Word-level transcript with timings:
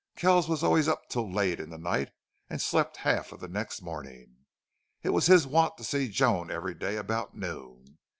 Kells 0.15 0.49
was 0.49 0.63
always 0.63 0.87
up 0.87 1.09
till 1.09 1.31
late 1.31 1.59
in 1.59 1.69
the 1.69 1.77
night 1.77 2.09
and 2.49 2.59
slept 2.59 2.97
half 3.05 3.31
of 3.31 3.39
the 3.39 3.47
next 3.47 3.83
morning. 3.83 4.45
It 5.03 5.09
was 5.09 5.27
his 5.27 5.45
wont 5.45 5.77
to 5.77 5.83
see 5.83 6.07
Joan 6.09 6.49
every 6.49 6.73
day 6.73 6.95
about 6.95 7.37
noon. 7.37 7.99